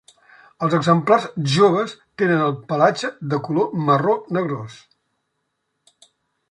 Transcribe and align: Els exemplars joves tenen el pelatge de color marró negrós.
Els 0.67 0.75
exemplars 0.77 1.27
joves 1.57 1.93
tenen 2.21 2.41
el 2.47 2.57
pelatge 2.73 3.13
de 3.35 3.41
color 3.49 3.79
marró 3.91 4.19
negrós. 4.39 4.81